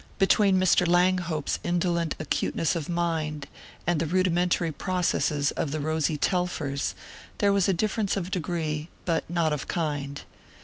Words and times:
Between 0.17 0.59
Mr. 0.59 0.87
Langhope's 0.87 1.59
indolent 1.63 2.15
acuteness 2.19 2.75
of 2.75 2.89
mind 2.89 3.45
and 3.85 3.99
the 3.99 4.07
rudimentary 4.07 4.71
processes 4.71 5.51
of 5.51 5.69
the 5.69 5.79
rosy 5.79 6.17
Telfers 6.17 6.95
there 7.37 7.53
was 7.53 7.67
a 7.69 7.73
difference 7.73 8.17
of 8.17 8.31
degree 8.31 8.89
but 9.05 9.29
not 9.29 9.53
of 9.53 9.67
kind. 9.67 10.19